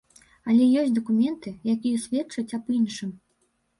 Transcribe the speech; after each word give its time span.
Але 0.53 0.63
ёсць 0.83 0.95
дакументы, 0.95 1.53
якія 1.75 2.03
сведчаць 2.07 2.55
аб 2.59 2.75
іншым. 2.81 3.17